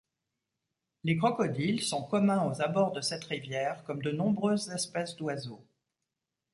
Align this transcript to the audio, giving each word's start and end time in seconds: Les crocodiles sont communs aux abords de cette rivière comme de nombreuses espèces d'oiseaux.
Les 1.03 1.15
crocodiles 1.15 1.83
sont 1.83 2.01
communs 2.01 2.47
aux 2.47 2.59
abords 2.59 2.91
de 2.91 3.01
cette 3.01 3.23
rivière 3.25 3.83
comme 3.83 4.01
de 4.01 4.09
nombreuses 4.11 4.71
espèces 4.71 5.15
d'oiseaux. 5.15 5.63